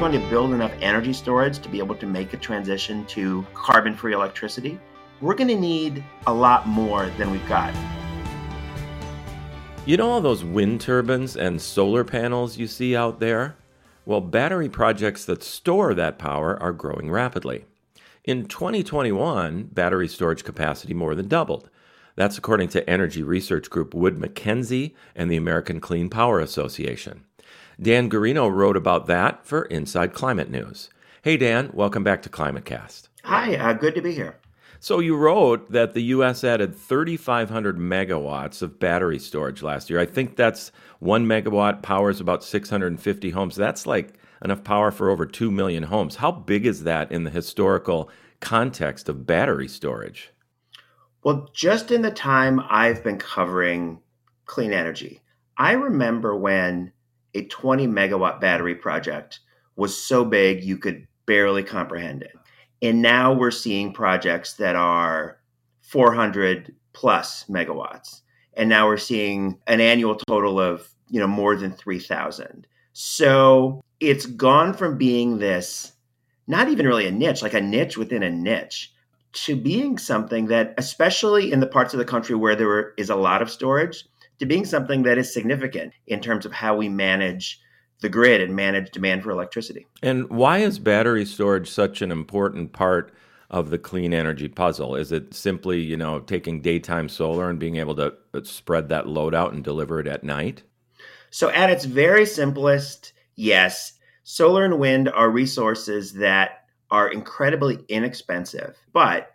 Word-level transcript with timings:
going 0.00 0.12
to 0.18 0.30
build 0.30 0.54
enough 0.54 0.72
energy 0.80 1.12
storage 1.12 1.58
to 1.58 1.68
be 1.68 1.78
able 1.78 1.94
to 1.94 2.06
make 2.06 2.32
a 2.32 2.36
transition 2.38 3.04
to 3.04 3.46
carbon 3.52 3.94
free 3.94 4.14
electricity, 4.14 4.80
we're 5.20 5.34
going 5.34 5.46
to 5.46 5.60
need 5.60 6.02
a 6.26 6.32
lot 6.32 6.66
more 6.66 7.10
than 7.18 7.30
we've 7.30 7.46
got. 7.46 7.74
You 9.84 9.98
know 9.98 10.08
all 10.08 10.22
those 10.22 10.42
wind 10.42 10.80
turbines 10.80 11.36
and 11.36 11.60
solar 11.60 12.02
panels 12.02 12.56
you 12.56 12.66
see 12.66 12.96
out 12.96 13.20
there? 13.20 13.56
Well, 14.06 14.22
battery 14.22 14.70
projects 14.70 15.26
that 15.26 15.42
store 15.42 15.92
that 15.92 16.18
power 16.18 16.58
are 16.62 16.72
growing 16.72 17.10
rapidly. 17.10 17.66
In 18.24 18.46
2021, 18.46 19.64
battery 19.64 20.08
storage 20.08 20.44
capacity 20.44 20.94
more 20.94 21.14
than 21.14 21.28
doubled. 21.28 21.68
That's 22.16 22.38
according 22.38 22.68
to 22.68 22.88
energy 22.88 23.22
research 23.22 23.68
group 23.68 23.92
Wood 23.92 24.18
Mackenzie 24.18 24.94
and 25.14 25.30
the 25.30 25.36
American 25.36 25.78
Clean 25.78 26.08
Power 26.08 26.40
Association. 26.40 27.26
Dan 27.82 28.10
Gearino 28.10 28.52
wrote 28.52 28.76
about 28.76 29.06
that 29.06 29.46
for 29.46 29.62
Inside 29.62 30.12
Climate 30.12 30.50
News. 30.50 30.90
Hey, 31.22 31.38
Dan, 31.38 31.70
welcome 31.72 32.04
back 32.04 32.20
to 32.22 32.28
ClimateCast. 32.28 33.08
Hi, 33.24 33.56
uh, 33.56 33.72
good 33.72 33.94
to 33.94 34.02
be 34.02 34.12
here. 34.12 34.36
So, 34.80 34.98
you 34.98 35.16
wrote 35.16 35.72
that 35.72 35.94
the 35.94 36.02
U.S. 36.02 36.44
added 36.44 36.76
3,500 36.76 37.78
megawatts 37.78 38.60
of 38.60 38.78
battery 38.78 39.18
storage 39.18 39.62
last 39.62 39.88
year. 39.88 39.98
I 39.98 40.04
think 40.04 40.36
that's 40.36 40.72
one 40.98 41.24
megawatt 41.24 41.80
powers 41.80 42.20
about 42.20 42.44
650 42.44 43.30
homes. 43.30 43.56
That's 43.56 43.86
like 43.86 44.12
enough 44.44 44.62
power 44.62 44.90
for 44.90 45.08
over 45.08 45.24
2 45.24 45.50
million 45.50 45.84
homes. 45.84 46.16
How 46.16 46.32
big 46.32 46.66
is 46.66 46.82
that 46.82 47.10
in 47.10 47.24
the 47.24 47.30
historical 47.30 48.10
context 48.40 49.08
of 49.08 49.26
battery 49.26 49.68
storage? 49.68 50.30
Well, 51.24 51.48
just 51.54 51.90
in 51.90 52.02
the 52.02 52.10
time 52.10 52.60
I've 52.68 53.02
been 53.02 53.18
covering 53.18 54.00
clean 54.44 54.74
energy, 54.74 55.22
I 55.56 55.72
remember 55.72 56.36
when 56.36 56.92
a 57.34 57.44
20 57.44 57.86
megawatt 57.86 58.40
battery 58.40 58.74
project 58.74 59.40
was 59.76 59.96
so 59.96 60.24
big 60.24 60.62
you 60.62 60.76
could 60.76 61.06
barely 61.26 61.62
comprehend 61.62 62.22
it. 62.22 62.36
And 62.82 63.02
now 63.02 63.32
we're 63.32 63.50
seeing 63.50 63.92
projects 63.92 64.54
that 64.54 64.76
are 64.76 65.38
400 65.82 66.74
plus 66.92 67.44
megawatts. 67.48 68.22
And 68.54 68.68
now 68.68 68.86
we're 68.86 68.96
seeing 68.96 69.58
an 69.66 69.80
annual 69.80 70.16
total 70.16 70.60
of, 70.60 70.88
you 71.08 71.20
know, 71.20 71.26
more 71.26 71.56
than 71.56 71.72
3000. 71.72 72.66
So 72.92 73.82
it's 74.00 74.26
gone 74.26 74.74
from 74.74 74.98
being 74.98 75.38
this 75.38 75.92
not 76.46 76.68
even 76.68 76.86
really 76.86 77.06
a 77.06 77.12
niche, 77.12 77.42
like 77.42 77.54
a 77.54 77.60
niche 77.60 77.96
within 77.96 78.24
a 78.24 78.30
niche, 78.30 78.92
to 79.32 79.54
being 79.54 79.96
something 79.98 80.46
that, 80.46 80.74
especially 80.76 81.52
in 81.52 81.60
the 81.60 81.66
parts 81.66 81.94
of 81.94 81.98
the 81.98 82.04
country 82.04 82.34
where 82.34 82.56
there 82.56 82.92
is 82.98 83.08
a 83.08 83.14
lot 83.14 83.40
of 83.40 83.50
storage, 83.50 84.04
to 84.40 84.46
being 84.46 84.64
something 84.64 85.04
that 85.04 85.18
is 85.18 85.32
significant 85.32 85.92
in 86.06 86.20
terms 86.20 86.44
of 86.44 86.52
how 86.52 86.74
we 86.74 86.88
manage 86.88 87.60
the 88.00 88.08
grid 88.08 88.40
and 88.40 88.56
manage 88.56 88.90
demand 88.90 89.22
for 89.22 89.30
electricity. 89.30 89.86
And 90.02 90.28
why 90.30 90.58
is 90.58 90.78
battery 90.78 91.26
storage 91.26 91.70
such 91.70 92.00
an 92.02 92.10
important 92.10 92.72
part 92.72 93.12
of 93.50 93.70
the 93.70 93.78
clean 93.78 94.14
energy 94.14 94.48
puzzle? 94.48 94.96
Is 94.96 95.12
it 95.12 95.34
simply, 95.34 95.80
you 95.80 95.96
know, 95.96 96.20
taking 96.20 96.62
daytime 96.62 97.08
solar 97.08 97.50
and 97.50 97.58
being 97.58 97.76
able 97.76 97.94
to 97.96 98.14
spread 98.42 98.88
that 98.88 99.06
load 99.06 99.34
out 99.34 99.52
and 99.52 99.62
deliver 99.62 100.00
it 100.00 100.06
at 100.06 100.24
night? 100.24 100.62
So 101.30 101.50
at 101.50 101.68
its 101.68 101.84
very 101.84 102.24
simplest, 102.24 103.12
yes, 103.36 103.92
solar 104.24 104.64
and 104.64 104.78
wind 104.78 105.08
are 105.10 105.28
resources 105.28 106.14
that 106.14 106.64
are 106.90 107.08
incredibly 107.08 107.78
inexpensive, 107.88 108.76
but 108.92 109.32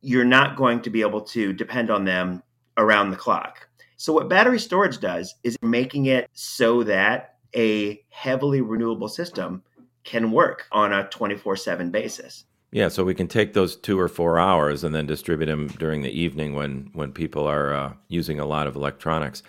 you're 0.00 0.24
not 0.24 0.56
going 0.56 0.82
to 0.82 0.90
be 0.90 1.02
able 1.02 1.20
to 1.20 1.52
depend 1.52 1.90
on 1.90 2.04
them 2.04 2.42
around 2.76 3.10
the 3.10 3.16
clock. 3.16 3.68
So, 4.02 4.12
what 4.12 4.28
battery 4.28 4.58
storage 4.58 4.98
does 4.98 5.36
is 5.44 5.56
making 5.62 6.06
it 6.06 6.28
so 6.32 6.82
that 6.82 7.36
a 7.54 8.02
heavily 8.08 8.60
renewable 8.60 9.06
system 9.06 9.62
can 10.02 10.32
work 10.32 10.66
on 10.72 10.92
a 10.92 11.08
24 11.10 11.54
7 11.54 11.92
basis. 11.92 12.44
Yeah, 12.72 12.88
so 12.88 13.04
we 13.04 13.14
can 13.14 13.28
take 13.28 13.52
those 13.52 13.76
two 13.76 14.00
or 14.00 14.08
four 14.08 14.40
hours 14.40 14.82
and 14.82 14.92
then 14.92 15.06
distribute 15.06 15.46
them 15.46 15.68
during 15.68 16.02
the 16.02 16.10
evening 16.10 16.56
when, 16.56 16.90
when 16.94 17.12
people 17.12 17.46
are 17.46 17.72
uh, 17.72 17.92
using 18.08 18.40
a 18.40 18.44
lot 18.44 18.66
of 18.66 18.74
electronics. 18.74 19.44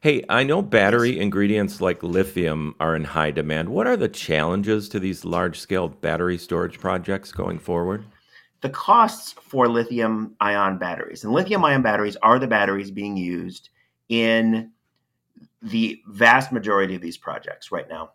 Hey, 0.00 0.24
I 0.28 0.42
know 0.42 0.62
battery 0.62 1.20
ingredients 1.20 1.80
like 1.80 2.02
lithium 2.02 2.74
are 2.80 2.96
in 2.96 3.04
high 3.04 3.30
demand. 3.30 3.68
What 3.68 3.86
are 3.86 3.96
the 3.96 4.08
challenges 4.08 4.88
to 4.88 4.98
these 4.98 5.24
large 5.24 5.60
scale 5.60 5.86
battery 5.86 6.38
storage 6.38 6.80
projects 6.80 7.30
going 7.30 7.60
forward? 7.60 8.04
The 8.62 8.70
costs 8.70 9.30
for 9.30 9.68
lithium 9.68 10.34
ion 10.40 10.78
batteries, 10.78 11.22
and 11.22 11.32
lithium 11.32 11.64
ion 11.64 11.82
batteries 11.82 12.16
are 12.16 12.40
the 12.40 12.48
batteries 12.48 12.90
being 12.90 13.16
used 13.16 13.68
in 14.08 14.72
the 15.62 16.00
vast 16.06 16.52
majority 16.52 16.94
of 16.94 17.00
these 17.00 17.16
projects 17.16 17.70
right 17.70 17.88
now. 17.88 18.10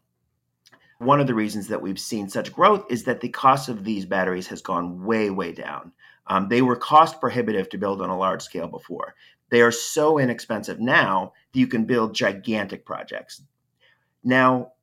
One 0.99 1.19
of 1.19 1.27
the 1.27 1.35
reasons 1.35 1.67
that 1.67 1.81
we've 1.81 1.99
seen 1.99 2.27
such 2.27 2.51
growth 2.51 2.85
is 2.89 3.03
that 3.03 3.21
the 3.21 3.29
cost 3.29 3.69
of 3.69 3.83
these 3.83 4.05
batteries 4.05 4.47
has 4.47 4.61
gone 4.61 5.03
way, 5.05 5.29
way 5.29 5.53
down. 5.53 5.91
Um, 6.25 6.49
they 6.49 6.61
were 6.61 6.75
cost 6.75 7.21
prohibitive 7.21 7.69
to 7.69 7.77
build 7.77 8.01
on 8.01 8.09
a 8.09 8.17
large 8.17 8.41
scale 8.41 8.67
before. 8.67 9.15
They 9.49 9.61
are 9.61 9.71
so 9.71 10.17
inexpensive 10.17 10.79
now 10.79 11.33
that 11.53 11.59
you 11.59 11.67
can 11.67 11.85
build 11.85 12.15
gigantic 12.15 12.85
projects. 12.85 13.41
Now, 14.23 14.73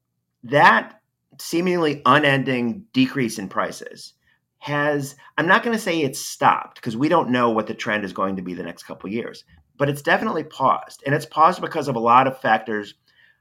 that 0.44 1.00
seemingly 1.38 2.00
unending 2.06 2.86
decrease 2.92 3.38
in 3.38 3.48
prices 3.48 4.14
has, 4.58 5.16
I'm 5.36 5.46
not 5.46 5.62
going 5.62 5.76
to 5.76 5.82
say 5.82 6.00
it's 6.00 6.20
stopped 6.20 6.76
because 6.76 6.96
we 6.96 7.08
don't 7.08 7.30
know 7.30 7.50
what 7.50 7.66
the 7.66 7.74
trend 7.74 8.04
is 8.04 8.12
going 8.12 8.36
to 8.36 8.42
be 8.42 8.54
the 8.54 8.62
next 8.62 8.84
couple 8.84 9.10
years, 9.10 9.44
but 9.76 9.88
it's 9.88 10.02
definitely 10.02 10.44
paused. 10.44 11.02
And 11.04 11.14
it's 11.14 11.26
paused 11.26 11.60
because 11.60 11.88
of 11.88 11.96
a 11.96 12.00
lot 12.00 12.26
of 12.26 12.40
factors 12.40 12.94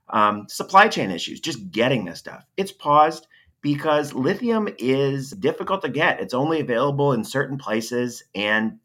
um, 0.10 0.48
supply 0.50 0.88
chain 0.88 1.12
issues, 1.12 1.40
just 1.40 1.72
getting 1.72 2.06
this 2.06 2.20
stuff. 2.20 2.46
It's 2.58 2.72
paused 2.72 3.28
because 3.62 4.14
lithium 4.14 4.68
is 4.78 5.32
difficult 5.32 5.82
to 5.84 5.90
get. 5.90 6.20
It's 6.20 6.34
only 6.34 6.60
available 6.60 7.14
in 7.14 7.24
certain 7.24 7.58
places, 7.58 8.24
and 8.36 8.80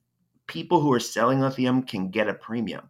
people 0.46 0.80
who 0.80 0.92
are 0.92 1.00
selling 1.00 1.40
lithium 1.40 1.82
can 1.82 2.10
get 2.10 2.28
a 2.28 2.34
premium. 2.34 2.88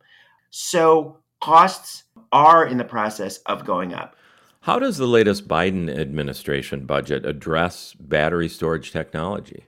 So 0.50 1.18
costs 1.40 2.04
are 2.32 2.66
in 2.66 2.76
the 2.76 2.84
process 2.84 3.38
of 3.38 3.64
going 3.64 3.94
up. 3.94 4.16
How 4.60 4.78
does 4.78 4.98
the 4.98 5.06
latest 5.06 5.48
Biden 5.48 5.88
administration 5.88 6.84
budget 6.84 7.24
address 7.24 7.94
battery 7.94 8.48
storage 8.48 8.92
technology? 8.92 9.64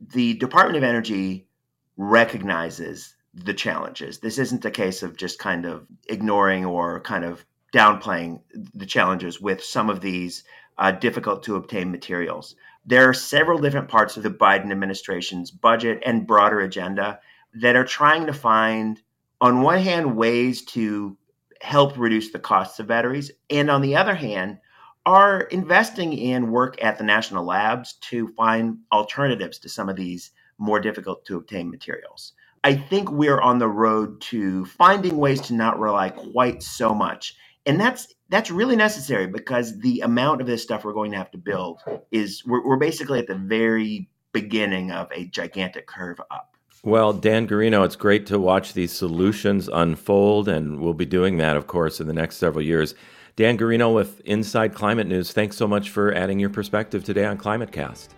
The 0.00 0.34
Department 0.34 0.76
of 0.76 0.84
Energy 0.84 1.48
recognizes 1.96 3.16
the 3.34 3.54
challenges. 3.54 4.18
This 4.18 4.38
isn't 4.38 4.64
a 4.64 4.70
case 4.70 5.02
of 5.02 5.16
just 5.16 5.38
kind 5.38 5.64
of 5.64 5.86
ignoring 6.08 6.64
or 6.64 7.00
kind 7.00 7.24
of 7.24 7.44
downplaying 7.74 8.40
the 8.74 8.86
challenges 8.86 9.40
with 9.40 9.62
some 9.62 9.90
of 9.90 10.00
these 10.00 10.44
uh, 10.78 10.92
difficult 10.92 11.42
to 11.44 11.56
obtain 11.56 11.90
materials. 11.90 12.54
There 12.86 13.08
are 13.08 13.14
several 13.14 13.58
different 13.58 13.88
parts 13.88 14.16
of 14.16 14.22
the 14.22 14.30
Biden 14.30 14.70
administration's 14.70 15.50
budget 15.50 16.02
and 16.06 16.26
broader 16.26 16.60
agenda 16.60 17.20
that 17.54 17.76
are 17.76 17.84
trying 17.84 18.26
to 18.26 18.32
find, 18.32 19.00
on 19.40 19.60
one 19.62 19.78
hand, 19.78 20.16
ways 20.16 20.64
to 20.66 21.16
help 21.60 21.98
reduce 21.98 22.30
the 22.30 22.38
costs 22.38 22.78
of 22.78 22.86
batteries, 22.86 23.30
and 23.50 23.70
on 23.70 23.82
the 23.82 23.96
other 23.96 24.14
hand, 24.14 24.58
are 25.04 25.40
investing 25.40 26.12
in 26.12 26.50
work 26.50 26.82
at 26.82 26.98
the 26.98 27.04
national 27.04 27.44
labs 27.44 27.94
to 27.94 28.28
find 28.28 28.78
alternatives 28.92 29.58
to 29.58 29.68
some 29.68 29.88
of 29.88 29.96
these 29.96 30.30
more 30.58 30.80
difficult 30.80 31.24
to 31.24 31.36
obtain 31.36 31.70
materials. 31.70 32.32
I 32.68 32.76
think 32.76 33.10
we're 33.10 33.40
on 33.40 33.58
the 33.58 33.66
road 33.66 34.20
to 34.20 34.66
finding 34.66 35.16
ways 35.16 35.40
to 35.46 35.54
not 35.54 35.80
rely 35.80 36.10
quite 36.10 36.62
so 36.62 36.94
much. 36.94 37.34
And 37.64 37.80
that's 37.80 38.14
that's 38.28 38.50
really 38.50 38.76
necessary 38.76 39.26
because 39.26 39.78
the 39.80 40.00
amount 40.00 40.42
of 40.42 40.46
this 40.46 40.64
stuff 40.64 40.84
we're 40.84 40.92
going 40.92 41.10
to 41.12 41.16
have 41.16 41.30
to 41.30 41.38
build 41.38 41.80
is 42.10 42.44
we're, 42.44 42.62
we're 42.62 42.76
basically 42.76 43.20
at 43.20 43.26
the 43.26 43.36
very 43.36 44.10
beginning 44.32 44.90
of 44.90 45.08
a 45.12 45.24
gigantic 45.28 45.86
curve 45.86 46.20
up. 46.30 46.58
Well, 46.84 47.14
Dan 47.14 47.48
Gearino, 47.48 47.86
it's 47.86 47.96
great 47.96 48.26
to 48.26 48.38
watch 48.38 48.74
these 48.74 48.92
solutions 48.92 49.70
unfold, 49.72 50.46
and 50.46 50.78
we'll 50.78 50.92
be 50.92 51.06
doing 51.06 51.38
that, 51.38 51.56
of 51.56 51.68
course, 51.68 52.02
in 52.02 52.06
the 52.06 52.12
next 52.12 52.36
several 52.36 52.62
years. 52.62 52.94
Dan 53.36 53.56
Gearino 53.56 53.94
with 53.94 54.20
Inside 54.26 54.74
Climate 54.74 55.06
News, 55.06 55.32
thanks 55.32 55.56
so 55.56 55.66
much 55.66 55.88
for 55.88 56.12
adding 56.12 56.38
your 56.38 56.50
perspective 56.50 57.02
today 57.02 57.24
on 57.24 57.38
ClimateCast. 57.38 58.08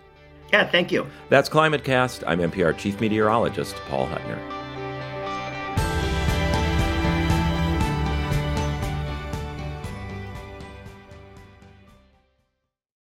Yeah, 0.51 0.69
thank 0.69 0.91
you. 0.91 1.07
That's 1.29 1.49
ClimateCast. 1.49 2.23
I'm 2.27 2.39
MPR 2.39 2.77
Chief 2.77 2.99
Meteorologist 2.99 3.75
Paul 3.87 4.07
Huttner. 4.07 4.60